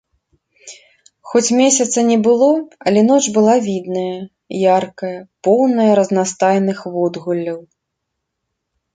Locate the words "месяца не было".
1.57-2.47